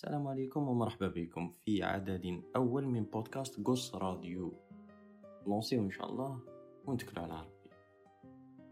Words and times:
السلام 0.00 0.28
عليكم 0.28 0.68
ومرحبا 0.68 1.08
بكم 1.08 1.52
في 1.64 1.82
عدد 1.82 2.42
أول 2.56 2.86
من 2.86 3.04
بودكاست 3.04 3.60
قص 3.60 3.94
راديو. 3.94 4.52
لونسيو 5.46 5.82
إن 5.82 5.90
شاء 5.90 6.10
الله 6.10 6.40
ونتكلوا 6.86 7.24
على 7.24 7.40
ربي 7.40 7.70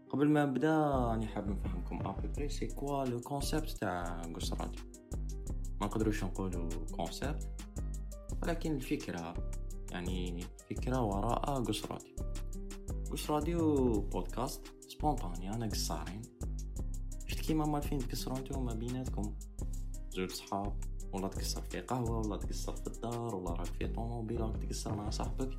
قبل 0.09 0.29
ما 0.29 0.45
نبدأ 0.45 0.77
راني 0.77 1.27
حاب 1.27 1.49
نفهمكم 1.49 2.07
après 2.07 2.49
c'est 2.49 2.67
quoi 2.67 3.05
le 3.05 3.19
concept 3.19 3.69
تاع 3.69 4.21
قص 4.35 4.53
راديو. 4.53 4.81
ما 5.81 5.87
نقدروش 5.87 6.23
نقولوا 6.23 6.69
concept 6.91 7.47
ولكن 8.43 8.75
الفكرة 8.75 9.33
يعني 9.91 10.43
فكرة 10.69 11.01
وراء 11.01 11.63
قص 11.63 11.85
راديو. 11.85 12.15
قص 13.11 13.31
راديو 13.31 13.91
بودكاست 14.01 14.67
spontané 14.87 15.53
أنا 15.53 15.65
قصارين. 15.65 16.21
شفت 17.25 17.39
كيما 17.39 17.65
مالفين 17.65 17.99
تقصروا 17.99 18.39
نتوما 18.39 18.73
بيناتكم؟ 18.73 19.35
زوج 20.09 20.31
صحاب. 20.31 20.88
ولا 21.13 21.27
تقصر 21.27 21.61
في 21.61 21.81
قهوة 21.81 22.19
ولا 22.19 22.37
تقصر 22.37 22.75
في 22.75 22.87
الدار 22.87 23.35
ولا 23.35 23.51
راك 23.51 23.65
في 23.65 23.87
طوموبيل 23.87 24.41
راك 24.41 24.63
تقصر 24.63 24.95
مع 24.95 25.09
صاحبك. 25.09 25.57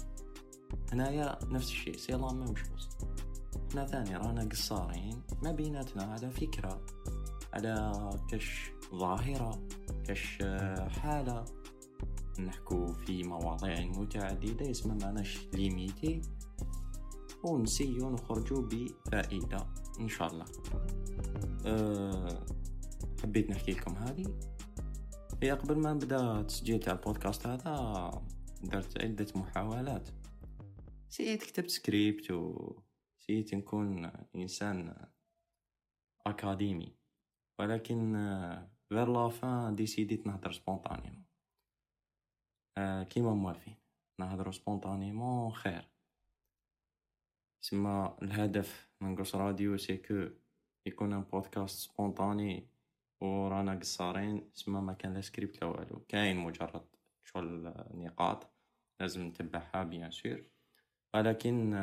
هنايا 0.93 1.39
نفس 1.45 1.69
الشيء 1.69 1.97
c'est 1.97 2.13
la 2.13 2.33
même 2.33 2.57
chose 2.57 2.89
حنا 3.73 3.87
ثاني 3.87 4.17
رانا 4.17 4.49
قصارين 4.49 5.23
ما 5.43 5.53
بيناتنا 5.53 6.03
على 6.03 6.31
فكرة. 6.31 6.81
على 7.53 7.93
كش 8.31 8.71
ظاهرة 8.95 9.63
كش 10.05 10.39
حالة. 10.89 11.45
نحكو 12.39 12.87
في 12.93 13.23
مواضيع 13.23 13.87
متعددة 13.87 14.67
يسمى 14.67 14.99
معناش 15.03 15.39
limité. 15.53 16.23
ونسيو 17.45 18.11
نخرجو 18.11 18.63
بفائدة 18.63 19.67
إن 20.01 20.09
شاء 20.09 20.33
الله. 20.33 20.45
أه 21.67 22.45
حبيت 23.23 23.51
نحكي 23.51 23.73
لكم 23.73 23.97
هذه. 23.97 24.25
هي 25.43 25.51
قبل 25.51 25.79
ما 25.79 25.93
نبدا 25.93 26.43
تسجيل 26.43 26.81
تاع 26.81 26.93
البودكاست 26.93 27.47
هذا 27.47 28.11
درت 28.63 29.01
عدة 29.01 29.27
محاولات. 29.35 30.09
سيت 31.09 31.43
كتبت 31.43 31.71
سكريبت 31.71 32.31
و 32.31 32.73
سيت 33.19 33.55
نكون 33.55 34.13
إنسان 34.37 35.07
أكاديمي. 36.27 36.97
ولكن 37.59 38.13
vers 38.89 39.13
la 39.13 39.29
fin 39.29 39.77
ديسيديت 39.77 40.27
نهضر 40.27 40.53
spontanément 40.53 41.25
كيما 43.11 43.35
موالفين 43.35 43.77
نهضرو 44.21 44.53
spontanément 44.53 45.53
خير. 45.53 45.91
سما 47.61 48.19
الهدف 48.23 48.91
من 49.01 49.17
قص 49.17 49.35
راديو 49.35 49.77
c'est 49.77 49.97
que 49.97 50.29
يكون 50.87 51.13
un 51.13 51.23
podcast 51.23 51.79
spontané 51.79 52.71
ورانا 53.21 53.75
قصارين 53.75 54.51
سما 54.55 54.81
ما 54.81 54.93
كان 54.93 55.15
لا 55.15 55.21
سكريبت 55.21 55.63
لا 55.63 55.69
والو 55.69 56.05
كاين 56.09 56.37
مجرد 56.37 56.87
شغل 57.25 57.75
نقاط 57.95 58.51
لازم 59.01 59.27
نتبعها 59.27 59.83
bien 59.83 60.11
sûr 60.11 60.45
ولكن 61.15 61.75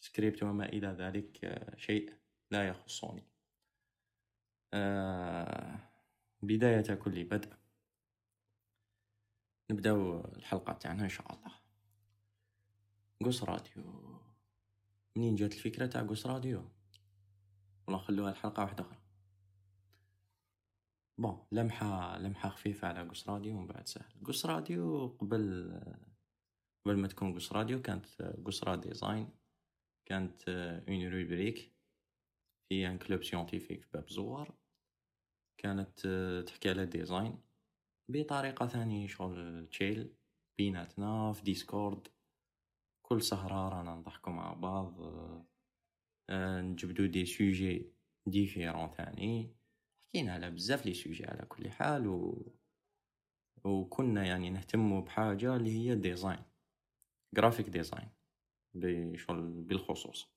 سكريبت 0.00 0.42
وما 0.42 0.64
إلى 0.64 0.86
ذلك 0.86 1.62
شيء 1.76 2.12
لا 2.50 2.68
يخصني. 2.68 3.26
بداية 6.42 6.94
كل 6.94 7.24
بدء. 7.24 7.52
نبداو 9.70 10.20
الحلقة 10.20 10.72
تاعنا 10.72 11.04
إن 11.04 11.08
شاء 11.08 11.32
الله. 11.32 11.52
قص 13.24 13.44
راديو. 13.44 13.82
منين 15.16 15.34
جات 15.34 15.52
الفكرة 15.52 15.86
تاع 15.86 16.02
قص 16.02 16.26
راديو؟ 16.26 16.64
ولا 17.88 17.96
نخلوها 17.96 18.30
الحلقة 18.30 18.62
واحدة 18.62 18.84
أخرى. 18.84 19.03
bon 21.18 21.46
لمحة 21.52 22.18
لمحة 22.18 22.48
خفيفة 22.48 22.88
على 22.88 23.08
قص 23.08 23.28
راديو 23.28 23.56
ومن 23.56 23.66
بعد 23.66 23.86
سهل. 23.86 24.24
قص 24.24 24.46
راديو 24.46 25.06
قبل 25.06 25.72
قبل 26.86 26.96
ما 26.96 27.08
تكون 27.08 27.34
قص 27.34 27.52
راديو 27.52 27.82
كانت 27.82 28.22
قصرى 28.22 28.76
design 28.76 29.28
كانت 30.08 30.48
une 30.88 31.08
rubrique 31.08 31.72
في 32.68 32.86
un 32.86 32.98
club 32.98 33.24
scientifique 33.24 33.82
في 33.82 33.88
باب 33.94 34.10
زوار. 34.10 34.54
كانت 35.58 36.00
تحكي 36.46 36.70
على 36.70 36.86
design 36.86 37.38
بطريقة 38.10 38.66
ثانية 38.66 39.06
شغل 39.06 39.66
chill 39.66 40.14
بيناتنا 40.58 41.32
في 41.32 41.42
ديسكورد. 41.42 42.08
كل 43.02 43.22
سهرة 43.22 43.68
رانا 43.68 43.94
نضحكو 43.94 44.30
مع 44.30 44.52
بعض 44.52 45.00
نجبدو 46.30 47.06
des 47.06 47.26
sujets 47.26 47.92
différents 48.26 48.88
ثاني. 48.88 49.56
حكينا 50.14 50.32
على 50.32 50.50
بزاف 50.50 50.86
les 50.86 50.94
sujets 50.94 51.26
على 51.26 51.46
كل 51.46 51.70
حال 51.70 52.06
و 52.06 52.52
وكنا 53.64 54.26
يعني 54.26 54.50
نهتم 54.50 55.00
بحاجة 55.00 55.56
اللي 55.56 55.70
هي 55.70 55.94
design 55.94 56.42
graphic 57.34 57.68
design 57.68 58.08
بشغل 58.74 59.50
بالخصوص. 59.62 60.28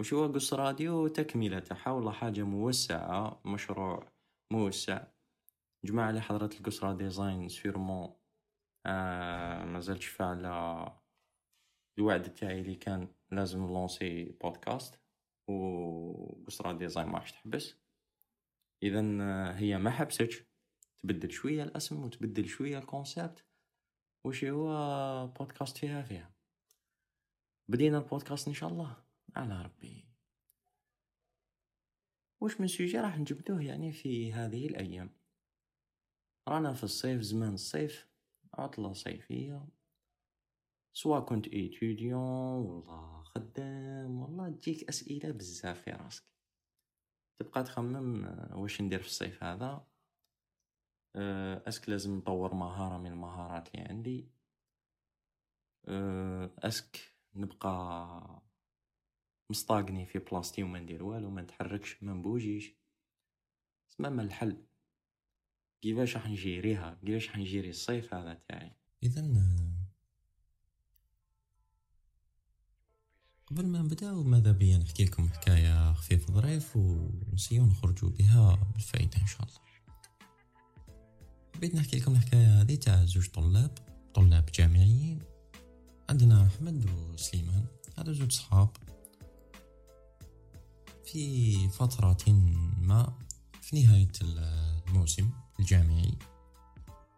وش 0.00 0.14
هو 0.14 0.32
قص 0.32 0.54
راديو؟ 0.54 1.08
تكملة 1.08 1.58
تاعها 1.58 2.12
حاجة 2.12 2.42
موسعة 2.42 3.40
مشروع 3.44 4.12
موسع. 4.52 5.06
جماعة 5.84 6.10
اللي 6.10 6.20
حضرت 6.20 6.60
القصرى 6.60 6.96
design 6.96 7.48
sûrement 7.48 8.14
آه 8.86 9.64
ما 9.64 9.80
زالتش 9.80 10.06
فاعلة 10.06 10.84
الوعد 11.98 12.34
تاعي 12.34 12.60
اللي 12.60 12.74
كان 12.74 13.08
لازم 13.30 13.64
نلونسي 13.64 14.24
بودكاست 14.24 15.00
و 15.48 16.44
قصرى 16.46 16.78
design 16.78 17.08
ما 17.08 17.18
تحبس. 17.18 17.87
اذا 18.82 19.00
هي 19.56 19.78
ما 19.78 19.90
حبستش. 19.90 20.44
تبدل 20.98 21.30
شوية 21.30 21.62
الاسم 21.62 22.04
وتبدل 22.04 22.48
شوية 22.48 22.78
ال 22.78 22.86
concept 22.86 23.44
وش 24.24 24.44
هو 24.44 25.26
بودكاست 25.26 25.78
فيها 25.78 26.02
فيها. 26.02 26.34
بدينا 27.68 27.98
البودكاست 27.98 28.48
إن 28.48 28.54
شاء 28.54 28.68
الله. 28.68 29.04
على 29.36 29.62
ربي. 29.62 30.08
وش 32.40 32.60
من 32.60 32.66
سوجي 32.66 33.00
راح 33.00 33.18
نجبدوه 33.18 33.62
يعني 33.62 33.92
في 33.92 34.32
هذه 34.32 34.66
الأيام. 34.66 35.10
رانا 36.48 36.72
في 36.72 36.84
الصيف 36.84 37.20
زمان 37.20 37.54
الصيف 37.54 38.08
عطلة 38.54 38.92
صيفية. 38.92 39.68
سواء 40.92 41.24
كنت 41.24 41.48
إيتوديون 41.48 42.66
ولا 42.66 43.22
خدام 43.24 44.20
والله 44.20 44.50
تجيك 44.50 44.88
أسئلة 44.88 45.30
بزاف 45.30 45.82
في 45.82 45.90
راسك. 45.90 46.37
تبقى 47.38 47.64
تخمم 47.64 48.24
واش 48.52 48.80
ندير 48.80 49.00
في 49.00 49.06
الصيف 49.06 49.44
هذا؟ 49.44 49.86
أسك 51.68 51.88
لازم 51.88 52.16
نطور 52.16 52.54
مهارة 52.54 52.98
من 52.98 53.06
المهارات 53.06 53.74
اللي 53.74 53.86
عندي. 53.88 54.28
أسك 56.58 57.14
نبقى 57.34 58.42
مستاقني 59.50 60.06
في 60.06 60.18
بلاصتي 60.18 60.62
وما 60.62 60.78
ندير 60.78 61.02
والو 61.02 61.30
ما 61.30 61.42
نتحركش 61.42 62.02
ما 62.02 62.12
نبوجيش. 62.12 62.74
ما 63.98 64.22
الحل؟ 64.22 64.66
كيفاش 65.82 66.16
راح 66.16 66.26
نجيريها؟ 66.28 66.94
كيفاش 66.94 67.28
راح 67.28 67.38
نجيري 67.38 67.70
الصيف 67.70 68.14
هذا 68.14 68.34
تاعي؟ 68.34 68.72
اذا 69.02 69.22
قبل 73.50 73.66
ما 73.66 73.78
نبداو 73.78 74.22
ماذا 74.22 74.52
بيا 74.52 74.78
نحكي 74.78 75.04
لكم 75.04 75.28
حكاية 75.28 75.92
خفيف 75.92 76.30
ظريف 76.30 76.76
ونسيو 76.76 77.66
نخرجوا 77.66 78.10
بها 78.10 78.58
بالفايدة 78.74 79.20
إن 79.20 79.26
شاء 79.26 79.42
الله. 79.42 79.60
حبيت 81.54 81.74
نحكي 81.74 81.98
لكم 81.98 82.12
الحكاية 82.12 82.60
هذه 82.60 82.74
تاع 82.74 83.04
زوج 83.04 83.28
طلاب 83.28 83.78
طلاب 84.14 84.46
جامعيين. 84.54 85.18
عندنا 86.10 86.46
أحمد 86.46 86.90
وسليمان 86.90 87.64
هذا 87.98 88.12
زوج 88.12 88.32
صحاب. 88.32 88.68
في 91.04 91.68
فترة 91.68 92.32
ما 92.78 93.18
في 93.62 93.82
نهاية 93.82 94.12
الموسم 94.22 95.30
الجامعي 95.60 96.14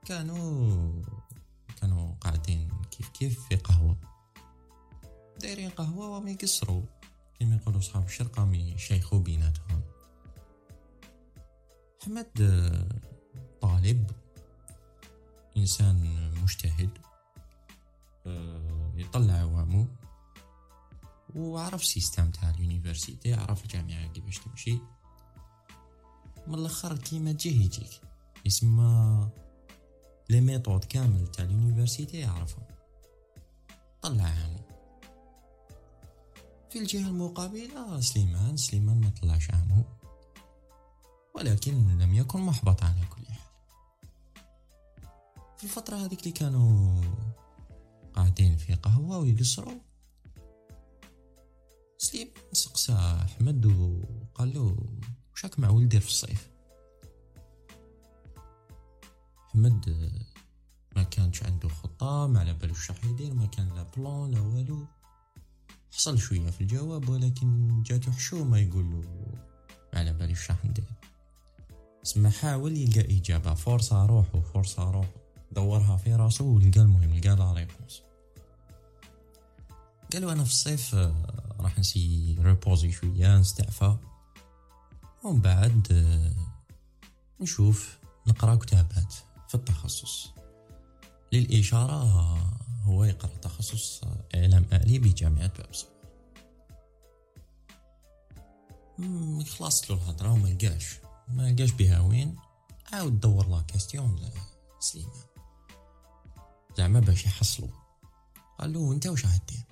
كانوا 0.05 1.02
كانوا 1.81 2.14
قاعدين 2.20 2.69
كيف 2.90 3.08
كيف 3.08 3.49
في 3.49 3.56
قهوة. 3.56 3.96
دايرين 5.40 5.70
قهوة 5.70 6.08
وهم 6.08 6.28
يقصروا 6.28 6.82
كما 7.40 7.56
يقولوا 7.56 7.81
صحاب 7.81 8.04
الشرقة 8.06 8.44
مي 8.44 8.78
شيخو 8.78 9.19
بيناتهم. 9.19 9.82
أحمد 12.02 12.26
طالب 13.60 14.10
إنسان 15.56 16.31
مجتهد 16.42 16.90
يطلع 18.94 19.34
عوامو 19.34 19.87
وعرف 21.34 21.84
système 21.84 22.31
تاع 22.31 22.50
ال 22.50 22.58
université 22.58 23.34
عرف 23.34 23.62
الجامعة 23.64 24.06
كيفاش 24.06 24.38
تمشي. 24.38 24.78
من 26.46 26.54
الأخر 26.54 26.98
كيما 26.98 27.32
تجيه 27.32 27.64
يجيك. 27.64 28.00
يسمى 28.44 29.28
les 30.31 30.40
méthodes 30.40 30.84
كامل 30.84 31.26
تاع 31.26 31.44
ال 31.44 31.51
université 31.51 32.19
يعرفهم. 32.19 32.64
طلع 34.02 34.25
عامو 34.25 34.50
في 36.70 36.78
الجهة 36.78 37.08
المقابلة 37.08 38.00
سليمان 38.00 38.56
سليمان 38.56 39.00
ما 39.00 39.11
طلعش 39.22 39.50
عامو 39.50 39.84
ولكن 41.34 41.99
لم 41.99 42.14
يكن 42.14 42.40
محبط 42.40 42.82
على 42.82 43.00
كل 43.11 43.26
حال. 43.26 43.52
في 45.58 45.64
الفترة 45.64 45.96
هذيك 45.96 46.20
اللي 46.20 46.32
كانوا 46.32 47.00
قاعدين 48.14 48.56
في 48.56 48.75
قهوة 48.75 49.19
ويقصروا 49.19 49.81
سليم 51.99 52.28
سقسى 52.52 52.93
أحمد 53.25 53.67
وقال 53.67 54.55
له 54.55 54.76
وشاك 55.32 55.58
مع 55.58 55.70
ولدي 55.70 56.00
في 56.00 56.08
الصيف؟ 56.08 56.50
أحمد 59.49 60.11
ما 60.96 61.02
كانش 61.02 61.43
عنده 61.43 61.69
خطة 61.69 62.26
ما 62.26 62.40
على 62.40 62.55
بالوش 62.55 62.90
راح 62.90 63.05
يدير 63.05 63.34
ما 63.34 63.46
كان 63.46 63.69
لا 63.69 63.82
بلان 63.82 64.31
لا 64.31 64.40
والو. 64.40 64.87
حصل 65.92 66.19
شوية 66.19 66.50
في 66.50 66.60
الجواب 66.60 67.08
ولكن 67.08 67.82
جاتو 67.82 68.12
حشومة 68.12 68.58
يقول 68.58 68.90
له 68.90 69.02
ما 69.92 69.98
على 69.98 70.12
بالي 70.12 70.34
راح 70.50 70.64
ندير. 70.64 70.84
سما 72.02 72.31
حاول 72.31 72.76
يلقى 72.76 73.16
إجابة. 73.19 73.54
فرصة 73.54 74.06
روحو 74.06 74.40
فرصة 74.40 74.90
روحو 74.90 75.08
دورها 75.52 75.96
في 75.96 76.14
راسو 76.14 76.44
ولقى 76.44 76.81
المهم 76.81 77.14
لقى 77.14 77.37
la 77.37 77.52
réponse. 77.52 78.02
قالوا 80.12 80.32
أنا 80.32 80.44
في 80.44 80.50
الصيف 80.50 80.94
آه، 80.94 81.14
راح 81.60 81.78
ن 81.78 81.98
se 81.98 82.37
reposer 82.40 82.93
شوية 82.93 83.38
نستعفى. 83.38 83.96
ومن 85.25 85.40
بعد 85.40 85.88
آه، 85.93 86.34
نشوف 87.40 87.98
نقرأ 88.26 88.54
كتابات 88.54 89.14
في 89.48 89.54
التخصص. 89.54 90.31
للإشارة 91.32 92.38
هو 92.90 93.04
يقرأ 93.04 93.37
تخصص 93.37 94.00
إعلام 94.34 94.66
آلي 94.72 94.98
بجامعة 94.98 95.46
بابس 95.58 95.87
مم، 98.98 99.44
خلصت 99.44 99.90
له 99.90 99.96
الهضرة 99.96 100.32
وما 100.32 100.48
لقاش. 100.48 100.98
ما 101.28 101.52
لقاش 101.52 101.70
بها 101.72 102.00
وين؟ 102.00 102.37
عاود 102.92 103.20
دور 103.20 103.48
la 103.49 103.61
question 103.62 104.32
لسليمان. 104.81 105.12
زعما 106.78 107.00
باش 107.00 107.25
يحصلو. 107.26 107.69
قال 108.58 108.72
له 108.72 108.93
انت 108.93 109.06
واش 109.06 109.25
راح 109.26 109.36
دير؟ 109.36 109.64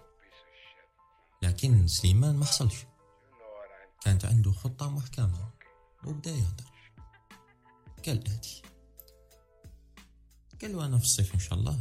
لكن 1.43 1.87
سليمان 1.87 2.37
ما 2.37 2.45
حصلش. 2.45 2.77
كانت 4.01 4.25
عنده 4.25 4.53
خطة 4.53 4.91
محكمة. 4.91 5.51
وبدا 6.05 6.31
يهدر 6.31 6.65
كالآتي 8.03 8.63
قال 10.63 10.73
له 10.77 10.85
أنا 10.87 10.99
في 10.99 11.05
الصيف 11.05 11.35
إن 11.35 11.41
شاء 11.41 11.55
الله 11.59 11.79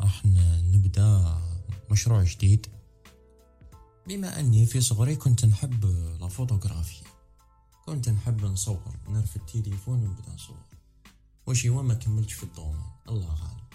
راح 0.00 0.26
ن- 0.26 0.72
نبدأ 0.74 1.38
مشروع 1.90 2.22
جديد. 2.22 2.66
بما 4.08 4.40
أني 4.40 4.66
في 4.66 4.80
صغري 4.80 5.16
كنت 5.16 5.44
نحب 5.44 5.84
la 6.20 6.28
photographie. 6.28 7.02
كنت 7.86 8.08
نحب 8.08 8.44
نصور 8.44 8.96
نرفد 9.08 9.40
التليفون 9.56 9.98
ونبدأ 9.98 10.32
نصور. 10.34 10.58
وشي 11.46 11.70
ما 11.70 11.94
كملتش 11.94 12.32
في 12.32 12.42
ال 12.42 12.47
domaine 12.47 12.80
الله 13.08 13.26
غالب. 13.26 13.66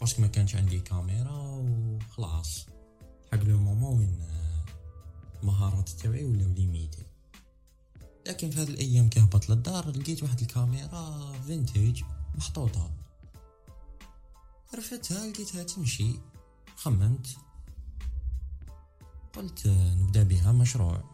parce 0.00 0.14
que 0.14 0.22
ما 0.22 0.28
كانش 0.28 0.56
عندي 0.56 0.80
كاميرا 0.80 1.32
وخلاص. 1.32 2.66
حتى 3.32 3.42
le 3.42 3.58
moment 3.58 3.98
وين 3.98 4.24
المهارات 5.42 5.88
تاعي 5.88 6.24
ولاو 6.24 6.52
limités 6.52 7.02
لكن 8.26 8.50
في 8.50 8.60
هذه 8.62 8.68
الأيام 8.68 9.08
كي 9.08 9.20
هبط 9.20 9.50
للدار 9.50 9.90
لقيت 9.90 10.22
واحد 10.22 10.40
الكاميرا 10.40 11.32
vintage 11.46 12.02
محطوطة. 12.34 12.90
رفتها 14.74 15.26
لقيتها 15.26 15.62
تمشي. 15.62 16.20
خمنت. 16.76 17.26
قلت 19.36 19.66
نبدأ 19.66 20.22
بها 20.22 20.52
مشروع. 20.52 21.04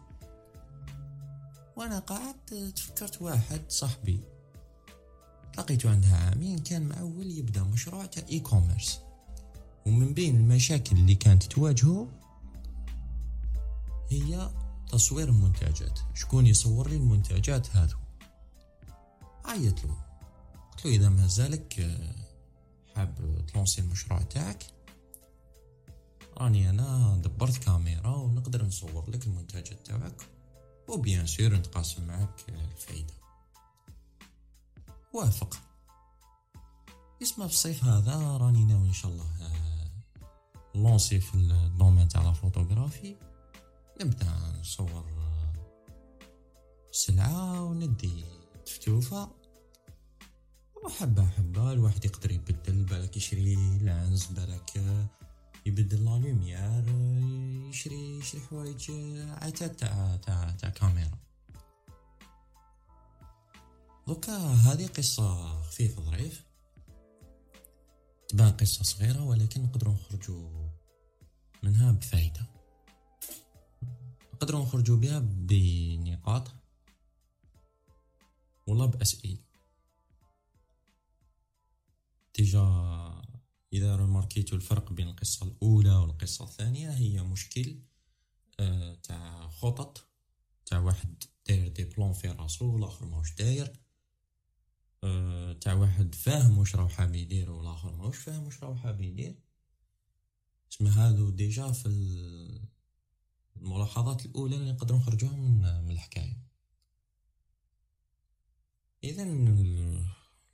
وأنا 1.75 1.99
قاعد 1.99 2.35
آه، 2.53 2.69
تفكرت 2.69 3.21
واحد 3.21 3.71
صاحبي. 3.71 4.19
لقيته 5.57 5.89
عندها 5.89 6.17
عامين 6.17 6.59
كان 6.59 6.89
معول 6.89 7.31
يبدأ 7.31 7.63
مشروع 7.63 8.05
تاع 8.05 8.23
اي 8.31 8.39
كوميرس 8.39 8.99
ومن 9.85 10.13
بين 10.13 10.35
المشاكل 10.35 10.95
اللي 10.95 11.15
كانت 11.15 11.43
تواجهه 11.43 12.07
هي 14.09 14.51
تصوير 14.91 15.29
المنتجات. 15.29 15.99
شكون 16.13 16.47
يصور 16.47 16.89
لي 16.89 16.95
المنتجات 16.95 17.75
هذو؟ 17.75 17.97
عيط 19.45 19.83
له. 19.83 19.97
قلت 20.71 20.85
له 20.85 20.91
إذا 20.91 21.09
مازالك 21.09 21.79
آه، 21.79 22.24
حاب 22.95 23.45
ت 23.47 23.52
lancer 23.52 23.81
المشروع 23.81 24.21
تاعك؟ 24.21 24.65
راني 26.37 26.69
أنا 26.69 27.17
دبرت 27.23 27.57
كاميرا 27.57 28.15
ونقدر 28.15 28.65
نصور 28.65 29.09
لك 29.09 29.27
المنتجات 29.27 29.87
تاعك 29.87 30.29
و 30.87 30.95
bien 30.95 31.25
sûr 31.25 31.53
نتقاسم 31.53 32.07
معك 32.07 32.49
الفايدة. 32.49 33.13
وافق. 35.13 35.57
اسما 37.21 37.47
في 37.47 37.53
الصيف 37.53 37.83
هذا 37.83 38.37
راني 38.37 38.65
ناوي 38.65 38.87
إن 38.87 38.93
شاء 38.93 39.11
الله 39.11 39.25
آه، 39.41 39.91
lancer 40.75 41.19
في 41.19 41.35
ال 41.35 41.44
domaine 41.44 42.07
تاع 42.07 42.23
la 42.23 42.31
photographie. 42.31 43.15
نبدأ 44.01 44.25
نصور 44.59 45.05
آه، 45.17 45.53
سلعة 46.91 47.63
وندي 47.63 48.25
تفتوفة. 48.65 49.44
وحبة 50.85 51.25
حبة 51.25 51.71
الواحد 51.71 52.05
يقدر 52.05 52.31
يبدل 52.31 52.83
بالك 52.83 53.17
يشري 53.17 53.55
لانز 53.55 54.25
بالك 54.25 54.71
يبدل 55.65 56.05
لا 56.05 56.09
لوميير 56.09 56.85
يشري 57.69 58.17
يشري 58.17 58.41
حوايج 58.41 58.91
عتاد 59.41 59.75
تاع 59.75 60.15
تاع 60.15 60.51
تاع 60.51 60.69
كاميرا. 60.69 61.17
دوكا 64.07 64.37
هذه 64.37 64.87
قصة 64.87 65.61
خفيفة 65.61 66.01
ظريف. 66.01 66.43
تبان 68.27 68.51
قصة 68.51 68.83
صغيرة 68.83 69.23
ولكن 69.23 69.63
نقدروا 69.63 69.93
نخرجوا 69.93 70.69
منها 71.63 71.91
بفايدة. 71.91 72.47
نقدروا 74.33 74.61
نخرجوا 74.61 74.97
بها 74.97 75.19
بنقاط 75.19 76.51
ولا 78.67 78.85
بأسئلة. 78.85 79.44
déjà 82.37 82.65
إذا 83.73 83.95
remarqué 83.95 84.43
تو 84.43 84.55
الفرق 84.55 84.93
بين 84.93 85.07
القصة 85.07 85.45
الأولى 85.45 85.95
والقصة 85.95 86.45
الثانية 86.45 86.89
هي 86.91 87.23
مشكل 87.23 87.79
آه، 88.59 88.95
تاع 88.95 89.49
خطط 89.49 90.07
تاع 90.65 90.79
واحد 90.79 91.23
داير 91.47 91.67
des 91.67 91.83
plans 91.83 92.13
في 92.13 92.27
راسو 92.27 92.73
والآخر 92.73 93.05
ماهوش 93.05 93.35
داير 93.35 93.73
آه، 95.03 95.53
تاع 95.53 95.73
واحد 95.73 96.15
فاهم 96.15 96.57
واش 96.57 96.75
راهو 96.75 96.87
حاب 96.87 97.15
يدير 97.15 97.51
والآخر 97.51 97.95
ماهوش 97.95 98.17
فاهم 98.17 98.43
واش 98.43 98.63
راهو 98.63 98.75
حاب 98.75 99.01
يدير. 99.01 99.35
اسما 100.71 100.87
هادو 100.87 101.29
déjà 101.29 101.71
في 101.71 101.85
ال- 101.85 102.61
الملاحظات 103.55 104.25
الأولى 104.25 104.55
اللي 104.55 104.71
نقدروا 104.71 104.99
نخرجوها 104.99 105.35
من 105.81 105.91
الحكاية. 105.91 106.37
اذا 109.03 109.23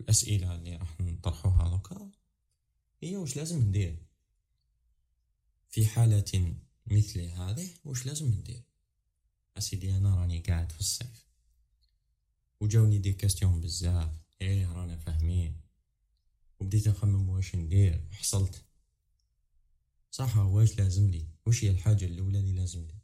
الأسئلة 0.01 0.55
اللي 0.55 0.75
راح 0.75 1.01
نطرحوها 1.01 1.69
دوكا. 1.69 2.11
هي 3.01 3.17
واش 3.17 3.35
لازم 3.35 3.59
ندير؟ 3.61 3.95
في 5.69 5.85
حالة 5.85 6.55
مثل 6.87 7.21
هذه 7.21 7.69
واش 7.85 8.05
لازم 8.05 8.27
ندير؟ 8.27 8.63
أسيدي 9.57 9.97
أنا 9.97 10.15
راني 10.15 10.39
قاعد 10.39 10.71
في 10.71 10.79
الصيف. 10.79 11.25
وجاوني 12.59 12.97
des 12.97 13.13
questions 13.13 13.61
بزاف. 13.61 14.11
إيه 14.41 14.71
رانا 14.73 14.97
فاهمين. 14.97 15.61
وبديت 16.59 16.87
نخمم 16.87 17.29
واش 17.29 17.55
ندير 17.55 18.07
وحصلت. 18.11 18.65
صح 20.11 20.37
واش 20.37 20.77
لازم 20.77 21.09
لي؟ 21.09 21.27
واش 21.45 21.63
هي 21.63 21.69
الحاجة 21.69 22.05
الأولى 22.05 22.39
اللي 22.39 22.53
لازم 22.53 22.81
لي؟ 22.81 22.95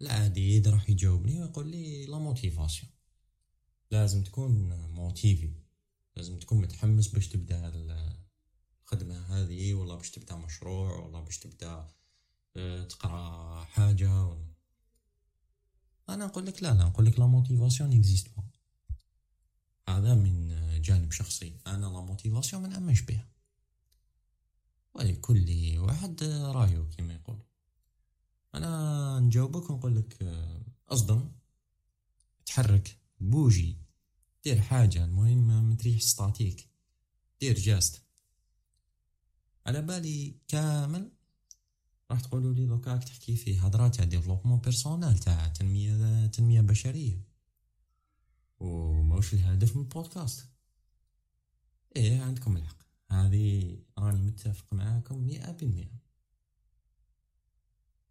العديد 0.00 0.68
راح 0.68 0.90
يجاوبني 0.90 1.40
ويقول 1.40 1.70
لي 1.70 2.06
la 2.06 2.18
motivation. 2.18 2.92
لازم 3.90 4.22
تكون 4.24 4.68
motivé 4.90 5.52
لازم 6.16 6.38
تكون 6.38 6.60
متحمس 6.60 7.08
باش 7.08 7.28
تبدأ 7.28 7.68
ال- 7.68 8.16
الخدمة 8.82 9.18
هذه 9.18 9.74
ولا 9.74 9.94
باش 9.94 10.10
تبدأ 10.10 10.36
مشروع 10.36 10.96
ولا 10.96 11.20
باش 11.20 11.38
تبدأ 11.38 11.88
آه، 12.56 12.84
تقرأ 12.84 13.64
حاجة 13.64 14.24
ولا 14.24 14.50
أنا 16.08 16.26
نقول 16.26 16.46
لك 16.46 16.62
لا 16.62 16.74
لا 16.74 16.84
نقول 16.84 17.06
لك 17.06 17.18
la 17.18 17.26
motivation 17.26 17.92
existe 17.92 18.28
pas 18.36 18.42
هذا 19.88 20.14
من 20.14 20.48
جانب 20.82 21.12
شخصي. 21.12 21.60
أنا 21.66 21.86
la 21.86 22.00
motivation 22.00 22.62
ما 22.62 22.68
نامنش 22.68 23.00
بها. 23.00 23.28
ولكل 24.94 25.78
واحد 25.78 26.22
رأيه 26.24 26.88
كما 26.98 27.14
يقول. 27.14 27.38
أنا 28.54 29.20
نجاوبك 29.20 29.70
ونقول 29.70 29.96
لك 29.96 30.22
آه، 30.22 30.62
أصدم. 30.88 31.32
تحرك 32.46 32.98
بوجي. 33.20 33.76
دير 34.44 34.60
حاجة 34.60 35.04
المهم 35.04 35.68
ما 35.68 35.74
تريح 35.74 36.00
statique 36.00 36.70
دير 37.40 37.58
geste. 37.58 38.02
على 39.66 39.82
بالي 39.82 40.34
كامل 40.48 41.12
راح 42.10 42.20
تقولوا 42.20 42.54
لي 42.54 42.66
دوكا 42.66 42.96
تحكي 42.96 43.36
في 43.36 43.58
هضره 43.58 43.88
تاع 43.88 44.04
développement 44.04 44.60
personnel 44.60 45.18
تاع 45.18 45.48
تنمية 45.48 46.26
تنمية 46.26 46.60
بشرية. 46.60 47.24
وما 48.60 49.16
واش 49.16 49.34
الهدف 49.34 49.76
من 49.76 49.82
البودكاست؟ 49.82 50.46
إيه 51.96 52.22
عندكم 52.22 52.56
الحق. 52.56 52.80
هذه 53.10 53.78
راني 53.98 54.22
متفق 54.22 54.72
معاكم 54.72 55.18
مئة 55.18 55.52
بالمئة. 55.52 56.00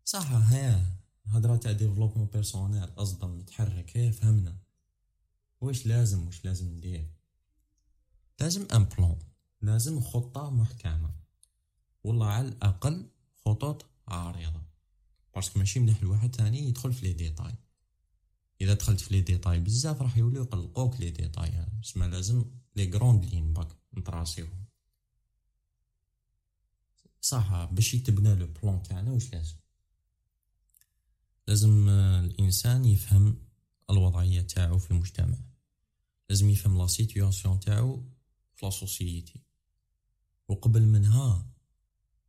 صح 0.06 0.32
ها 0.32 1.00
هضرة 1.26 1.56
تاع 1.58 1.72
développement 1.72 2.28
personnel 2.28 2.90
أصدم 2.98 3.38
تحرك 3.38 3.98
هي 3.98 4.12
فهمنا. 4.12 4.58
واش 5.62 5.86
لازم 5.86 6.26
واش 6.26 6.46
لازم 6.46 6.68
ندير؟ 6.68 7.12
لازم 8.40 8.68
un 8.74 8.84
plan 8.84 9.20
لازم 9.62 10.00
خطة 10.02 10.50
محكمة. 10.50 11.16
والله 12.04 12.26
على 12.26 12.48
الأقل 12.48 13.10
خطوط 13.46 13.86
عريضة 14.08 14.62
parce 15.36 15.51
que 15.51 15.60
ماشي 15.60 15.80
مليح 15.80 16.02
الواحد 16.02 16.32
تاني 16.32 16.60
يدخل 16.60 16.94
في 16.94 17.06
les 17.06 17.14
détails 17.14 17.56
إذا 18.62 18.74
دخلت 18.74 19.00
في 19.00 19.14
les 19.14 19.22
détails 19.22 19.60
بزاف 19.60 20.02
راح 20.02 20.18
يوليو 20.18 20.44
يقلقوك 20.44 21.00
les 21.00 21.10
détails. 21.10 21.66
اسما 21.84 22.06
لازم 22.06 22.46
les 22.76 22.92
grandes 22.92 23.26
lignes 23.26 23.54
باش 23.54 23.68
ن 23.94 24.02
tracer 24.02 24.50
هم 24.50 24.66
صح 27.22 27.66
باش 27.66 27.94
يتبنى 27.94 28.36
le 28.36 28.48
plan 28.48 28.84
تاعنا 28.84 29.12
واش 29.12 29.34
لازم؟ 29.34 29.56
لازم 31.48 31.90
الإنسان 31.90 32.86
يفهم 32.86 33.38
الوضعية 33.90 34.42
تاعو 34.42 34.78
في 34.78 34.92
المجتمع. 34.92 35.49
لازم 36.30 36.50
يفهم 36.50 36.78
la 36.78 36.88
situation 36.88 37.60
تاعو 37.60 38.04
في 38.56 38.66
la 38.66 38.70
société 38.70 39.42
وقبل 40.48 40.86
منها 40.86 41.50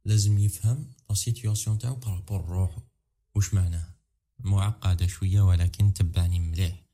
لازم 0.05 0.39
يفهم 0.39 0.93
la 1.09 1.15
situation 1.15 1.79
تاعو 1.79 1.95
par 1.95 2.10
rapport 2.10 2.45
روحو 2.45 2.81
وش 3.35 3.55
معناه 3.55 3.95
معقدة 4.39 5.07
شوية 5.07 5.41
ولكن 5.41 5.95
تبعني 5.95 6.41
مليح. 6.41 6.85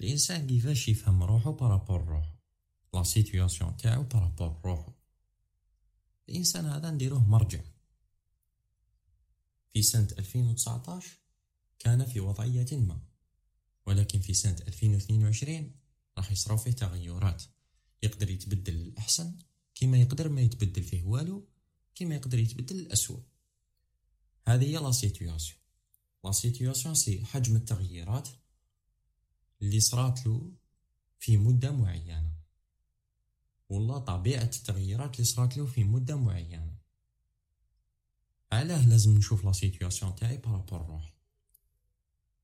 الإنسان 0.00 0.46
كيفاش 0.46 0.88
يفهم 0.88 1.22
روحو 1.22 1.52
par 1.52 1.68
rapport 1.68 2.04
روحو 2.04 2.32
la 2.94 3.02
situation 3.02 3.76
تاعو 3.76 4.02
par 4.02 4.19
rapport 4.19 4.60
روحو 4.64 4.92
الإنسان 6.28 6.66
هذا 6.66 6.90
نديروه 6.90 7.28
مرجع. 7.28 7.60
في 9.72 9.82
سنة 9.82 10.08
2019 10.18 11.08
كان 11.78 12.04
في 12.04 12.20
وضعية 12.20 12.76
ما. 12.76 12.98
ولكن 13.88 14.20
في 14.20 14.34
سنة 14.34 14.56
2022 14.68 15.74
راح 16.18 16.32
يصراو 16.32 16.56
فيه 16.56 16.70
تغيرات. 16.70 17.42
يقدر 18.02 18.30
يتبدل 18.30 18.74
للأحسن 18.74 19.36
كيما 19.74 19.98
يقدر 19.98 20.28
ما 20.28 20.40
يتبدل 20.40 20.82
فيه 20.82 21.02
والو 21.02 21.48
كيما 21.94 22.14
يقدر 22.14 22.38
يتبدل 22.38 22.76
للأسوأ 22.76 23.20
هذه 24.48 24.64
هي 24.64 24.76
la 24.76 24.92
situation 24.92 25.58
la 26.24 26.32
situation 26.32 26.94
c'est 26.94 27.24
حجم 27.24 27.56
التغييرات 27.56 28.28
اللي 29.62 29.80
صرات 29.80 30.26
له 30.26 30.52
في 31.18 31.36
مدة 31.36 31.72
معينة. 31.72 32.32
والله 33.68 33.98
طبيعة 33.98 34.42
التغييرات 34.42 35.14
اللي 35.14 35.24
صرات 35.24 35.56
له 35.56 35.66
في 35.66 35.84
مدة 35.84 36.16
معينة. 36.16 36.78
علاه 38.52 38.88
لازم 38.88 39.16
نشوف 39.16 39.44
la 39.44 39.52
situation 39.52 40.14
تاعي 40.14 40.36
par 40.36 40.51
rapport 40.51 40.86
روحي 40.86 41.17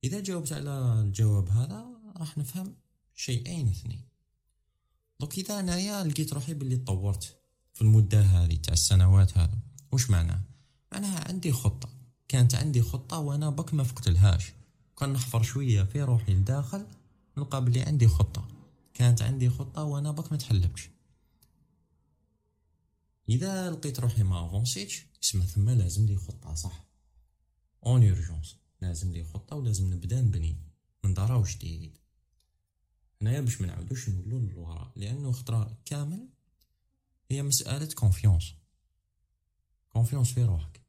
إذا 0.04 0.20
جاوبت 0.20 0.52
على 0.52 1.00
الجواب 1.00 1.49
هذا 1.49 1.87
راح 2.16 2.38
نفهم 2.38 2.75
شيئين 3.14 3.68
اثنين. 3.68 4.04
دوك 5.20 5.38
إذا 5.38 5.61
أنايا 5.61 6.04
لقيت 6.04 6.32
روحي 6.32 6.54
باللي 6.54 6.76
تطورت 6.76 7.37
في 7.75 7.82
المدة 7.82 8.20
هذه 8.20 8.56
تاع 8.56 8.73
السنوات 8.73 9.38
هذا. 9.38 9.58
وش 9.92 10.11
معناه؟ 10.11 10.40
معناها 10.92 11.28
عندي 11.28 11.52
خطة. 11.52 11.88
كانت 12.28 12.54
عندي 12.54 12.82
خطة 12.82 13.18
وأنا 13.18 13.50
بالك 13.50 13.75
ما 13.75 13.84
فقتلهاش 13.84 14.52
كان 14.99 15.12
نحفر 15.12 15.42
شوية 15.42 15.82
في 15.82 16.02
روحي 16.02 16.34
لداخل 16.34 16.87
نلقى 17.38 17.64
بلي 17.64 17.82
عندي 17.82 18.08
خطة. 18.08 18.49
كانت 18.94 19.23
عندي 19.23 19.50
خطة 19.50 19.84
وأنا 19.84 20.11
بك 20.11 20.32
ما 20.32 20.38
تحلبش. 20.38 20.90
إذا 23.28 23.70
لقيت 23.70 24.00
روحي 24.00 24.23
ما 24.23 24.46
avancé 24.47 24.83
يتش 24.83 25.06
اسمها 25.23 25.46
ثم 25.46 25.70
لازم 25.70 26.06
لي 26.06 26.16
خطة 26.16 26.54
صح؟ 26.54 26.84
en 27.87 28.02
urgence 28.02 28.63
لازم 28.81 29.12
لي 29.12 29.25
خطة 29.25 29.57
ولازم 29.57 29.95
نبدأ 29.95 30.21
نبني 30.21 30.57
من 31.04 31.14
دارا 31.14 31.43
جديد. 31.43 31.99
هنايا 33.23 33.40
باش 33.40 33.61
ما 33.61 33.66
نعاودوش 33.66 34.09
نولو 34.09 34.38
للوراء 34.38 34.93
لأنه 34.97 35.33
خطرة 35.33 35.78
كامل 35.85 36.28
هي 37.31 37.43
مسألة 37.43 37.95
confiance 37.94 38.54
confiance 39.88 40.33
في 40.33 40.45
روحك. 40.45 40.85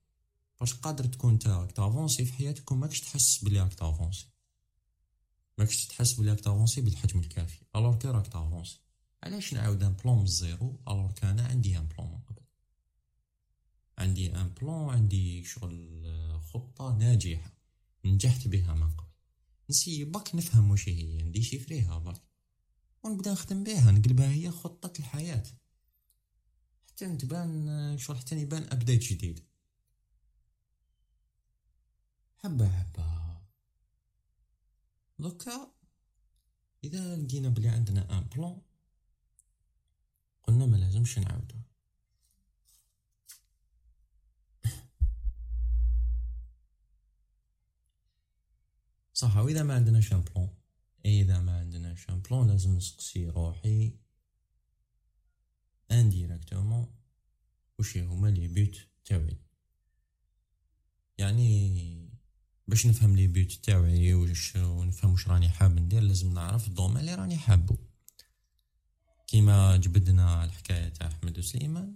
باش 0.59 0.73
قادر 0.73 1.05
تكون 1.05 1.33
أنت 1.33 1.47
راك 1.47 1.71
t'avancer 1.71 2.25
في 2.25 2.33
حياتك 2.33 2.71
وماكش 2.71 3.01
تحس 3.01 3.43
بلي 3.43 3.59
راك 3.59 3.73
t'avancer 3.73 4.27
ماكش 5.57 5.87
تحس 5.87 6.13
بلي 6.13 6.31
راك 6.31 6.39
t'avancer 6.39 6.81
بالحجم 6.81 7.19
الكافي 7.19 7.61
alors 7.75 7.97
كي 7.97 8.07
راك 8.07 8.27
t'avancer 8.27 8.79
علاش 9.23 9.53
نعاود 9.53 9.83
un 9.83 9.93
plan 9.93 10.17
من 10.17 10.23
ال 10.23 10.34
zéro 10.34 10.79
alors 10.87 11.11
كان 11.11 11.39
عندي 11.39 11.77
un 11.77 11.87
plan 11.87 12.11
من 12.11 12.19
قبل؟ 12.19 12.41
عندي 13.97 14.35
un 14.35 14.49
plan 14.49 14.89
عندي 14.89 15.43
شغل 15.43 16.05
خطة 16.53 16.97
ناجحة. 16.97 17.54
نجحت 18.05 18.47
بها 18.47 18.73
من 18.73 18.95
قبل. 18.95 19.09
نسيي 19.69 20.03
بالك 20.03 20.35
نفهم 20.35 20.71
واش 20.71 20.89
هي 20.89 21.23
ن 21.23 21.43
déchiffrer 21.43 21.97
يها 21.97 22.05
بالك. 22.05 22.21
ونبدا 23.03 23.31
نخدم 23.31 23.63
بها 23.63 23.91
نقلبها 23.91 24.31
هي 24.31 24.51
خطة 24.51 24.99
الحياة. 24.99 25.43
حتى 26.87 27.17
تبان 27.17 27.97
شغل 27.97 28.17
حتى 28.17 28.41
يبان 28.41 28.63
update 28.63 29.03
جديد. 29.03 29.45
حبة 32.37 32.69
حبة. 32.69 33.41
donc 35.19 35.71
إذا 36.83 37.15
لقينا 37.15 37.49
بلي 37.49 37.67
عندنا 37.67 38.17
un 38.17 38.23
plan 38.23 38.61
قلنا 40.43 40.65
ما 40.65 40.77
لازمش 40.77 41.19
نعاودو. 41.19 41.55
صح 49.15 49.37
وإذا 49.37 49.63
ما 49.63 49.75
عندناش 49.75 50.13
un 50.13 50.21
plan. 50.21 50.49
إذا 51.05 51.41
ما 51.41 51.59
عندناش 51.59 52.09
un 52.09 52.19
plan 52.19 52.47
لازم 52.47 52.75
نسقسي 52.75 53.29
روحي 53.29 53.93
indirectement 55.91 56.87
وش 57.79 57.97
هما 57.97 58.27
les 58.27 58.47
buts 58.47 58.87
تاوعي 59.05 59.37
يعني 61.17 62.09
باش 62.67 62.87
نفهم 62.87 63.15
les 63.15 63.27
buts 63.27 63.51
تاوعي 63.51 64.13
وش 64.13 64.55
ونفهم 64.55 65.11
واش 65.11 65.27
راني 65.27 65.49
حاب 65.49 65.79
ندير 65.79 66.01
لازم 66.01 66.33
نعرف 66.33 66.67
ال 66.67 66.71
domaine 66.71 66.97
اللي 66.97 67.15
راني 67.15 67.37
حابو. 67.37 67.77
كيما 69.27 69.77
جبدنا 69.77 70.45
الحكاية 70.45 70.89
تاع 70.89 71.07
أحمد 71.07 71.37
وسليمان. 71.39 71.95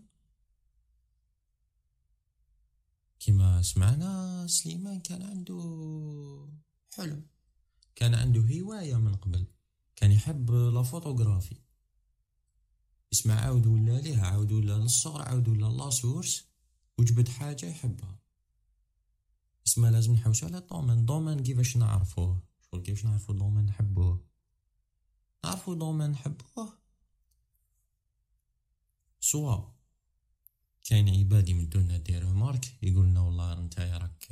كيما 3.20 3.62
سمعنا 3.62 4.48
سليمان 4.48 5.00
كان 5.00 5.22
عنده 5.22 5.60
حلم 7.00 7.26
كان 7.96 8.16
عنده 8.16 8.42
هواية 8.42 8.96
من 8.96 9.16
قبل. 9.16 9.48
كان 9.96 10.12
يحب 10.12 10.52
la 10.52 10.84
photographie. 10.84 11.56
اسمع 13.14 13.34
عاود 13.34 13.68
ولى 13.68 14.02
ليه 14.02 14.22
عاود 14.22 14.52
ولى 14.52 14.74
للصغر؟ 14.74 15.22
عاود 15.22 15.48
ولى 15.48 15.66
la 15.66 15.90
source 15.90 16.48
وجبد 16.98 17.28
حاجة 17.28 17.66
يحبها. 17.66 18.20
اسمع 19.68 19.90
لازم 19.90 20.14
نحوس 20.14 20.44
على 20.44 20.58
ال 20.58 20.64
domaine 20.64 21.06
domaine 21.06 21.44
كيفاش 21.44 21.78
نعرفوه؟ 21.78 22.44
شغل 22.62 22.82
كيفاش 22.82 23.06
نعرفو 23.06 23.34
domaine 23.34 23.66
نحبوه؟ 23.66 24.26
نعرفو 25.44 25.74
domaine 25.74 26.10
نحبوه؟ 26.10 26.80
soit 29.20 29.72
كاين 30.84 31.10
عباد 31.10 31.50
يمدونا 31.50 31.98
des 31.98 32.20
remarques 32.20 32.84
يقولنا 32.84 33.22
والله 33.22 33.54
انت 33.54 33.80
راك 33.80 34.28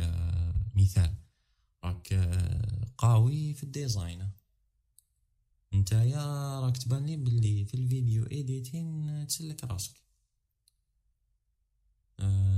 مثال. 0.75 1.03
راك 1.03 1.26
قاوي 3.17 3.53
في 3.53 3.63
ال 3.63 3.71
design. 3.72 4.29
نتايا 5.73 6.59
راك 6.59 6.77
تبان 6.77 7.05
لي 7.05 7.17
بلي 7.17 7.65
في 7.65 7.73
ال 7.73 7.82
video 7.82 8.25
editing 8.31 9.27
تسلك 9.27 9.63
راسك. 9.63 10.01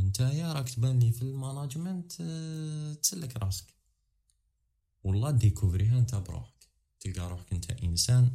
نتايا 0.07 0.53
راك 0.53 0.69
تبان 0.69 0.99
لي 0.99 1.11
في 1.11 1.21
ال 1.21 1.29
management 1.29 2.11
تسلك 3.01 3.37
راسك. 3.37 3.73
والله 5.03 5.31
découvrir 5.31 5.87
يها 5.87 5.99
انت 5.99 6.15
بروحك. 6.15 6.69
تلقى 6.99 7.29
روحك 7.29 7.53
انت 7.53 7.71
إنسان. 7.71 8.31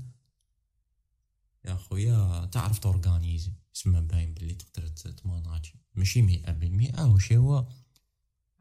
يا 1.64 1.74
خويا 1.74 2.44
تعرف 2.44 2.78
t'organiser. 2.78 3.52
اسمها 3.76 4.00
باين 4.00 4.34
بلي 4.34 4.54
تقدر 4.54 4.88
ت 4.88 4.98
manager. 4.98 5.74
ماشي 5.94 6.22
مئة 6.22 6.52
بالمئة 6.52 7.04
وش 7.06 7.32
هو 7.32 7.68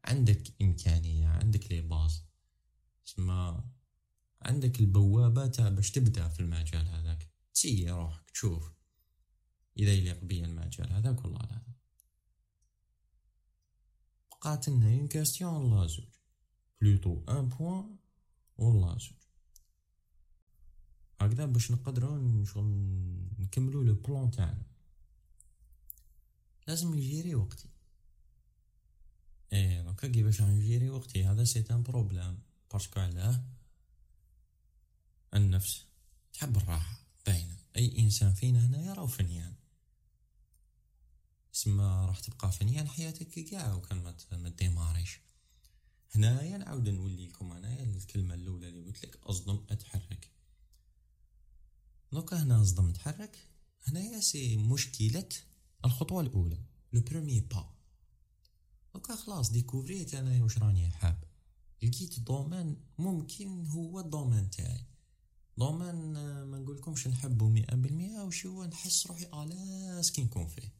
عندك 0.05 0.53
إمكانية 0.61 1.27
عندك 1.27 1.71
les 1.71 1.81
bases. 1.81 2.23
اسمها 3.07 3.69
عندك 4.41 4.79
البوابة 4.79 5.47
تاع 5.47 5.69
باش 5.69 5.91
تبدأ 5.91 6.27
في 6.27 6.39
المجال 6.39 6.87
هذاك. 6.87 7.29
ت 7.53 7.58
essayer 7.58 7.91
روحك 7.91 8.29
تشوف. 8.29 8.71
إذا 9.77 9.91
يليق 9.91 10.23
بيا 10.23 10.45
المجال 10.45 10.93
هذاك 10.93 11.25
ولا 11.25 11.37
لا. 11.37 11.61
بقات 14.31 14.69
لنا 14.69 14.93
une 14.93 15.07
question 15.07 15.53
ولا 15.53 15.87
زوج. 15.87 16.15
plutôt 16.81 17.23
un 17.29 17.49
point 17.49 17.97
ولا 18.57 18.97
زوج. 18.97 19.23
هكذا 21.21 21.45
باش 21.45 21.71
نقدروا 21.71 22.45
شغل 22.45 22.65
نكملوا 23.39 23.83
le 23.83 23.93
plan 23.95 24.31
تاعنا. 24.31 24.65
لازم 26.67 26.95
ن 26.95 27.02
gérer 27.02 27.35
وقتي. 27.35 27.69
إيه 29.53 29.81
donc 29.81 30.05
كيفاش 30.05 30.41
ن 30.41 30.49
gérer 30.49 30.89
وقتي 30.89 31.25
هذا 31.25 31.43
c'est 31.43 31.65
un 31.71 31.83
problème 31.83 32.39
parce 32.73 32.89
que 32.90 32.99
علاه 32.99 33.43
النفس 35.33 35.85
تحب 36.33 36.57
الراحة 36.57 36.99
باينة. 37.25 37.57
أي 37.75 37.99
إنسان 37.99 38.33
فينا 38.33 38.65
هنايا 38.65 38.93
راهو 38.93 39.07
فنيان 39.07 39.53
اسمها 41.51 42.05
راح 42.05 42.19
تبقى 42.19 42.51
فنيان 42.51 42.87
حياتك 42.87 43.39
كاع 43.39 43.73
وكان 43.73 44.15
ما 44.31 44.49
démarrer 44.49 44.96
يتش 44.96 45.19
هنايا 46.15 46.57
نعاود 46.57 46.89
نولي 46.89 47.27
لكم 47.27 47.51
انايا 47.51 47.83
الكلمة 47.83 48.33
الأولى 48.33 48.69
اللي 48.69 48.81
قلت 48.81 49.05
لك 49.05 49.19
أصدم 49.23 49.65
أتحرك. 49.69 50.31
donc 52.11 52.43
هنا 52.43 52.61
أصدم 52.61 52.89
أتحرك 52.89 53.49
هنايا 53.83 54.19
c'est 54.19 54.57
مشكلة 54.57 55.29
الخطوة 55.85 56.21
الأولى 56.21 56.57
le 56.93 57.01
premier 57.01 57.39
pas 57.39 57.73
donc 58.93 59.15
خلاص 59.15 59.51
découvrir 59.51 60.07
ت 60.07 60.13
أنا 60.13 60.43
واش 60.43 60.57
راني 60.57 60.91
حاب. 60.91 61.32
لقيت 61.83 62.19
domaine 62.19 62.77
ممكن 62.97 63.65
هو 63.65 63.99
ال 63.99 64.05
domaine 64.06 64.49
تاعي. 64.49 64.85
domaine 65.57 66.13
ما 66.43 66.59
نقولكمش 66.59 67.07
نحبه 67.07 67.49
مئة 67.49 67.75
بالمئة 67.75 68.23
وش 68.23 68.45
هو 68.45 68.65
نحس 68.65 69.07
روحي 69.07 69.25
à 69.25 69.38
l'aise 69.38 70.11
كي 70.11 70.23
نكون 70.23 70.47
فيه. 70.47 70.73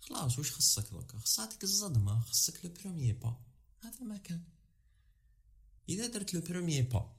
خلاص 0.00 0.38
واش 0.38 0.52
خصك 0.52 0.90
donc؟ 0.90 1.18
خصاتك 1.18 1.64
الصدمة 1.64 2.20
خصك 2.20 2.64
le 2.64 2.72
premier 2.72 3.12
pas. 3.12 3.36
هذا 3.80 4.00
ما 4.00 4.16
كان. 4.16 4.42
إذا 5.88 6.06
درت 6.06 6.34
le 6.34 6.40
premier 6.40 6.82
pas 6.82 7.16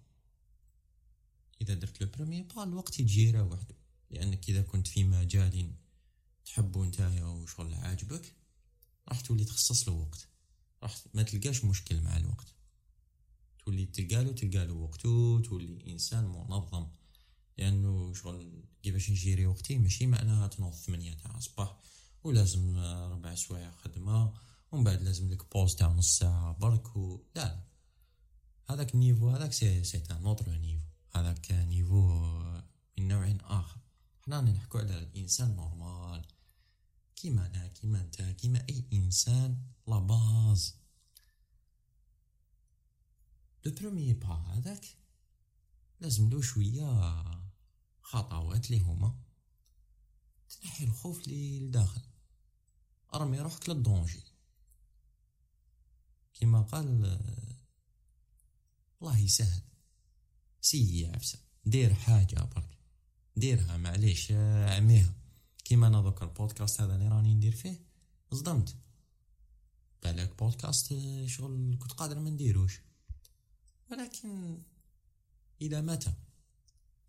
إذا 1.62 1.74
درت 1.74 2.02
le 2.02 2.10
premier 2.10 2.42
pas 2.42 2.64
الوقت 2.64 3.00
يجي 3.00 3.40
وحده. 3.40 3.76
لأنك 4.10 4.50
إذا 4.50 4.62
كنت 4.62 4.88
في 4.88 5.04
مجال 5.04 5.76
تحبو 6.46 6.84
نتايا 6.84 7.26
وشغل 7.26 7.74
عاجبك 7.74 8.36
راح 9.08 9.22
تولي 9.22 9.46
تخصص 9.46 9.88
له 9.88 9.94
وقت. 9.94 10.31
راح 10.84 10.98
ما 11.14 11.24
تلقاش 11.24 11.66
مشكل 11.66 12.02
مع 12.02 12.18
الوقت. 12.18 12.54
تولي 13.66 13.86
تلقالو 13.86 14.32
تلقالو 14.32 14.84
وقتو 14.84 15.40
تولي 15.40 15.92
إنسان 15.92 16.24
منظم. 16.24 16.88
لأنه 17.58 18.14
شغل 18.14 18.64
كيفاش 18.84 19.10
ن 19.10 19.16
gérer 19.16 19.46
وقتي؟ 19.46 19.78
ماشي 19.78 20.08
معناها 20.08 20.48
تنوض 20.48 20.74
ثمانية 20.74 21.14
تاع 21.14 21.38
الصباح 21.38 21.78
ولازم 22.24 22.78
ربع 23.12 23.36
سوايع 23.36 23.72
خدمة 23.72 24.34
ومن 24.72 24.84
بعد 24.84 25.02
لازم 25.02 25.30
لك 25.30 25.54
pause 25.54 25.76
تاع 25.76 25.88
نص 25.88 26.18
ساعة 26.20 26.54
برك 26.54 26.96
و 26.96 27.24
لا 27.36 27.44
لا. 27.46 27.64
هذاك 28.70 28.94
ال 28.94 28.99
niveau 28.99 29.30
هذاك 29.30 29.54
c'est 29.54 29.84
c'est 29.84 30.04
un 30.12 30.23
autre 30.23 30.52
niveau. 30.52 30.84
هذاك 31.16 31.52
niveau 31.52 32.20
من 32.98 33.08
نوع 33.08 33.36
آخر. 33.42 33.78
حنا 34.22 34.42
نحكو 34.42 34.78
على 34.78 34.98
الإنسان 34.98 35.56
normal. 35.56 36.26
كيما 37.22 37.46
أنا 37.46 37.68
كيما 37.68 38.02
أنت 38.02 38.22
كيما 38.22 38.66
أي 38.70 38.86
إنسان 38.94 39.66
la 39.88 40.00
base 40.00 40.76
le 43.66 43.72
premier 43.72 44.14
pas 44.14 44.28
هذاك 44.28 44.86
لازم 46.00 46.30
له 46.30 46.42
شوية 46.42 47.24
خطوات 48.02 48.72
لي 48.72 48.80
هما 48.80 49.20
تنحي 50.50 50.84
الخوف 50.84 51.28
لي 51.28 51.60
لداخل 51.60 52.02
أرمي 53.14 53.40
روحك 53.40 53.70
لل 53.70 53.82
danger. 53.82 54.24
كما 56.34 56.62
قال 56.62 56.88
الله 59.02 59.18
يسهل. 59.18 59.62
سيي 60.62 61.08
عفسة. 61.08 61.40
دير 61.66 61.94
حاجة 61.94 62.44
برك. 62.44 62.78
ديرها 63.36 63.78
معليش 63.78 64.32
عميها. 64.32 65.21
كيما 65.72 65.88
أنا 65.88 66.02
دوك 66.02 66.24
البودكاست 66.24 66.82
هذا 66.82 66.96
اللي 66.96 67.08
راني 67.08 67.34
ندير 67.34 67.52
فيه 67.52 67.82
صدمت. 68.32 68.76
بالك 70.04 70.40
بودكاست 70.40 70.94
شغل 71.26 71.78
كنت 71.80 71.92
قادر 71.92 72.20
ما 72.20 72.30
نديروش. 72.30 72.82
ولكن 73.92 74.58
إلى 75.62 75.82
متى؟ 75.82 76.14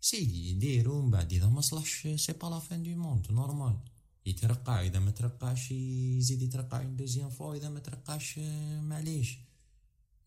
سيدي 0.01 0.53
ديرو 0.53 1.01
من 1.01 1.11
بعد 1.11 1.33
إذا 1.33 1.47
ما 1.47 1.61
صلحش 1.61 2.07
c'est 2.07 2.33
pas 2.33 2.47
la 2.47 2.59
fin 2.59 2.83
du 2.83 2.89
monde 2.95 3.31
normal 3.31 3.77
يترقع 4.25 4.81
إذا 4.81 4.99
ما 4.99 5.11
ترقعش 5.11 5.71
يزيد 5.71 6.41
يترقع 6.41 6.81
une 6.81 6.95
deuxième 6.95 7.29
fois 7.29 7.55
إذا 7.55 7.69
ما 7.69 7.79
ترقعش 7.79 8.39
معليش. 8.81 9.37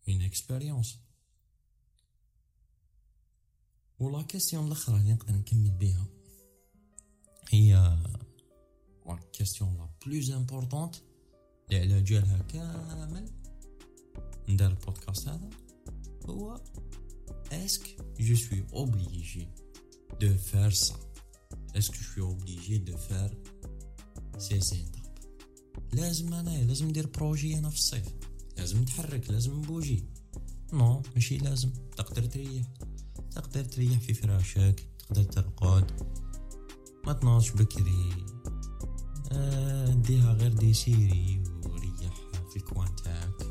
une 0.09 0.21
expérience 0.21 0.99
و 3.99 4.06
la 4.06 4.21
question 4.21 4.67
الاخرى 4.67 4.97
اللي 4.97 5.13
نقدر 5.13 5.33
نكمل 5.33 5.71
بها 5.71 6.07
هي 7.49 7.97
la 9.07 9.19
question 9.33 9.77
la 9.77 9.89
plus 10.05 10.31
importante 10.31 10.95
اللي 11.71 11.93
على 11.93 12.01
جالها 12.01 12.37
كامل 12.37 13.29
ندار 14.49 14.69
البودكاست 14.69 15.27
هذا 15.27 15.49
هو 16.25 16.61
est-ce 17.51 17.82
que 17.82 17.97
je 18.19 18.35
suis 18.35 18.63
obligé 18.73 19.47
de 20.21 20.37
faire 20.37 20.71
ça 20.71 20.95
est-ce 21.75 21.87
que 21.87 21.93
je 21.93 22.01
suis 22.15 22.23
obligé 22.23 22.77
de 22.77 22.97
faire 22.97 23.37
ces 24.37 24.59
étapes 24.59 25.07
لازم 25.93 26.33
أنا 26.33 26.63
لازم 26.63 26.87
ندير 26.87 27.07
projet 27.07 27.57
أنا 27.57 27.69
في 27.69 27.75
الصيف 27.75 28.05
لازم 28.57 28.81
نتحرك 28.81 29.29
لازم 29.29 29.57
نبوجي 29.57 30.03
non 30.73 31.01
ماشي 31.15 31.37
لازم 31.37 31.69
تقدر 31.97 32.25
تريح 32.25 32.65
تقدر 33.31 33.63
تريح 33.63 33.99
في 33.99 34.13
فراشك 34.13 34.87
تقدر 34.99 35.23
ترقد 35.23 35.91
ما 37.05 37.13
تنوضش 37.13 37.51
بكري 37.51 38.13
آه 39.31 39.93
ديها 39.93 40.33
غير 40.33 40.53
des 40.53 40.73
séries 40.73 41.43
وريح 41.65 42.13
في 42.49 42.55
ال 42.57 42.65
coin 42.65 42.95
تاعك 42.95 43.47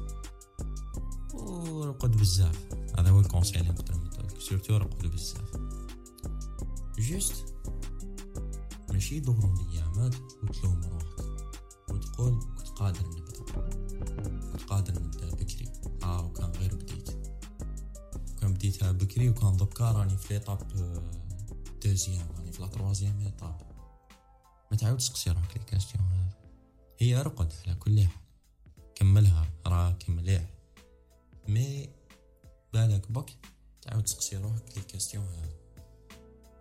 ورقد 1.35 2.17
بزاف. 2.17 2.75
هذا 2.99 3.11
هو 3.11 3.21
ال 3.21 3.26
conseil 3.26 3.61
اللي 3.61 3.73
نقدر 3.73 3.97
نديرلك 3.97 4.41
surtout 4.41 4.77
رقد 4.77 5.07
بزاف. 5.07 5.57
juste 6.99 7.55
ماشي 8.93 9.21
دورو 9.21 9.55
الايامات 9.55 10.15
وتلوم 10.43 10.81
روحك. 10.85 11.21
وتقول 11.91 12.41
كنت 12.59 12.69
قادر 12.69 13.07
نبدأ. 13.07 13.61
كنت 14.53 14.63
قادر 14.63 15.03
نبدأ 15.03 15.31
بكري. 15.31 15.73
آه 16.03 16.27
وكان 16.27 16.51
غير 16.51 16.75
بديت. 16.75 17.11
كان 18.41 18.55
بديتها 18.55 18.93
بكري 18.93 19.29
وكان 19.31 19.57
دوكا 19.57 19.93
راني 19.93 20.17
في 20.17 20.35
l'étape 20.35 20.59
deuxième. 21.85 22.29
راني 22.39 22.53
في 22.53 22.63
la 22.63 22.69
troisième 22.69 23.21
étape 23.21 23.76
تعاود 24.87 24.99
تسقسي 24.99 25.31
روحك 25.31 25.57
les 25.57 25.63
questions 25.65 26.05
هذا. 26.05 26.37
هي 26.99 27.23
رقد 27.23 27.53
على 27.67 27.75
كل 27.75 28.01
حال. 28.01 28.21
كملها 28.95 29.51
راك 29.67 30.11
مليح 30.11 30.43
mais 31.49 31.89
بالك 32.73 33.13
بك 33.13 33.31
تعاود 33.83 34.05
تسقسي 34.05 34.37
روحك 34.37 34.77
les 34.77 34.83
questions 34.83 35.25
هذا. 35.25 35.55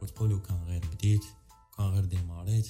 وتقولوا 0.02 0.40
كان 0.40 0.64
غير 0.64 0.86
بديت 0.94 1.24
كان 1.78 1.86
غير 1.86 2.06
ديماريت. 2.06 2.70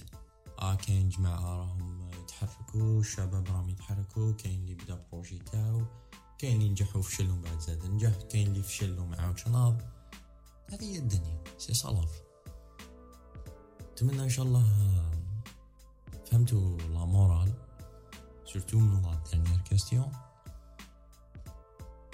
آه 0.59 0.75
كاين 0.75 1.09
جماعة 1.09 1.57
راهم 1.57 2.09
يتحركوا 2.23 2.99
الشباب 2.99 3.47
راهم 3.47 3.69
يتحركوا 3.69 4.31
كاين 4.31 4.59
اللي 4.59 4.75
بدا 4.75 5.05
projet 5.11 5.39
تاعو 5.39 5.85
كاين 6.37 6.55
اللي 6.55 6.69
نجح 6.69 6.95
وفشل 6.95 7.29
ومن 7.29 7.41
بعد 7.41 7.59
زاد 7.59 7.85
نجح 7.85 8.21
كاين 8.29 8.47
اللي 8.47 8.63
فشل 8.63 8.99
وما 8.99 9.21
عاودش 9.21 9.47
ناض 9.47 9.81
هذه 10.71 10.83
هي 10.83 10.97
الدنيا 10.97 11.43
c'est 11.57 11.73
ça 11.73 11.87
la 11.87 12.01
vie 12.01 12.21
نتمنى 13.91 14.23
إن 14.23 14.29
شاء 14.29 14.45
الله 14.45 14.94
فهمتوا 16.31 16.77
la 16.77 17.05
morale 17.05 17.53
surtout 18.45 18.79
من 18.79 19.01
la 19.01 19.19
dernière 19.31 19.61
question 19.69 20.11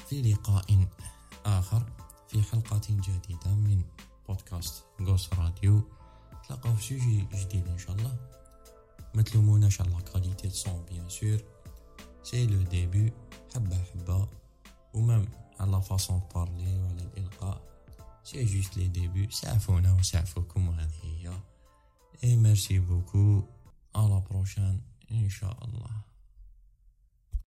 في 0.09 0.21
لقاء 0.21 0.87
آخر 1.45 1.83
في 2.27 2.41
حلقة 2.41 2.81
جديدة 2.89 3.55
من 3.55 3.83
بودكاست 4.27 4.83
غوس 5.01 5.33
راديو. 5.33 5.81
نتلاقاو 6.43 6.75
في 6.75 6.83
sujet 6.83 7.27
جديد 7.33 7.67
إن 7.67 7.77
شاء 7.77 7.95
الله. 7.95 8.15
ما 9.15 9.21
تلوموناش 9.21 9.81
على 9.81 10.01
qualité 10.13 10.49
son 10.49 10.85
bien 10.89 11.09
sûr 11.09 11.37
c'est 12.23 12.47
le 12.47 12.61
début 12.61 13.13
حبة 13.55 13.83
حبة. 13.83 14.27
و 14.93 15.00
même 15.00 15.25
على 15.59 15.81
façon 15.81 16.21
parler 16.35 16.79
وعلى 16.79 17.01
الالقاء 17.01 17.61
c'est 18.23 18.45
juste 18.45 18.77
les 18.77 18.87
débuts 18.87 19.31
سعفونا 19.31 19.93
وسعفوكم 19.93 20.67
وهذه 20.69 21.03
هي 21.03 21.33
et 22.23 22.35
merci 22.35 22.79
beaucoup 22.79 23.43
à 23.95 24.05
la 24.05 24.23
prochaine 24.29 24.81
إن 25.11 25.29
شاء 25.29 25.65
الله. 25.65 26.10